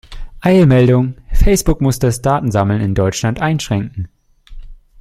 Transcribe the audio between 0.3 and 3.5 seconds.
Eilmeldung! Facebook muss das Datensammeln in Deutschland